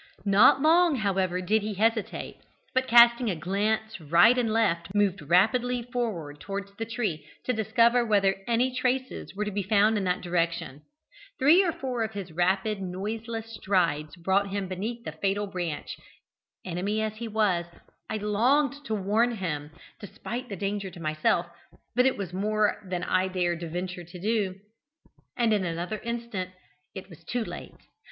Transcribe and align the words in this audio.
"Not 0.25 0.63
long, 0.63 0.95
however, 0.95 1.41
did 1.41 1.61
he 1.61 1.75
hesitate, 1.75 2.37
but, 2.73 2.87
casting 2.87 3.29
a 3.29 3.35
glance 3.35 3.99
right 4.01 4.35
and 4.35 4.51
left, 4.51 4.95
moved 4.95 5.21
rapidly 5.21 5.83
forward 5.83 6.39
towards 6.39 6.75
the 6.75 6.87
tree, 6.87 7.23
to 7.45 7.53
discover 7.53 8.03
whether 8.03 8.43
any 8.47 8.73
traces 8.73 9.35
were 9.35 9.45
to 9.45 9.51
be 9.51 9.61
found 9.61 9.99
in 9.99 10.03
that 10.05 10.21
direction. 10.21 10.81
Three 11.37 11.63
or 11.63 11.71
four 11.71 12.03
of 12.03 12.13
his 12.13 12.31
rapid, 12.31 12.81
noiseless 12.81 13.53
strides 13.53 14.15
brought 14.15 14.47
him 14.49 14.67
beneath 14.67 15.03
the 15.05 15.11
fatal 15.11 15.45
branch: 15.45 15.95
enemy 16.65 16.99
as 16.99 17.17
he 17.17 17.27
was, 17.27 17.67
I 18.09 18.17
longed 18.17 18.83
to 18.85 18.95
warn 18.95 19.33
him, 19.35 19.69
despite 19.99 20.49
the 20.49 20.55
danger 20.55 20.89
to 20.89 20.99
myself, 20.99 21.45
but 21.95 22.07
it 22.07 22.17
was 22.17 22.33
more 22.33 22.81
than 22.89 23.03
I 23.03 23.27
dared 23.27 23.61
venture 23.71 24.03
to 24.03 24.19
do, 24.19 24.55
and 25.37 25.53
in 25.53 25.63
another 25.63 25.99
instant 25.99 26.49
it 26.95 27.07
was 27.07 27.23
too 27.23 27.45
late. 27.45 27.75